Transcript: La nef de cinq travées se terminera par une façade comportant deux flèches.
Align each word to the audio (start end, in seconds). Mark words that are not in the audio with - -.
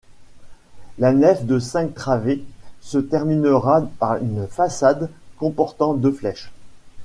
La 0.97 1.11
nef 1.13 1.45
de 1.45 1.59
cinq 1.59 1.93
travées 1.93 2.43
se 2.79 2.97
terminera 2.97 3.83
par 3.99 4.15
une 4.17 4.47
façade 4.47 5.11
comportant 5.37 5.93
deux 5.93 6.11
flèches. 6.11 6.51